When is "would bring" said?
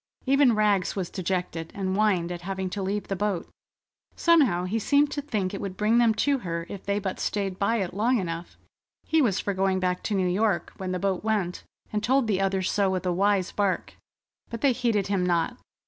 5.61-5.99